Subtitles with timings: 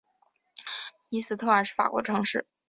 [1.09, 2.47] 伊斯特尔是法国的城市。